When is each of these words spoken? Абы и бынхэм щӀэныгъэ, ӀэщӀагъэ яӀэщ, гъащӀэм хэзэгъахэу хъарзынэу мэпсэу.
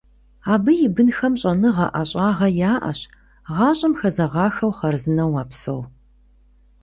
Абы 0.53 0.71
и 0.85 0.89
бынхэм 0.95 1.33
щӀэныгъэ, 1.41 1.87
ӀэщӀагъэ 1.93 2.49
яӀэщ, 2.71 2.99
гъащӀэм 3.55 3.93
хэзэгъахэу 3.99 4.75
хъарзынэу 4.77 5.31
мэпсэу. 5.35 5.81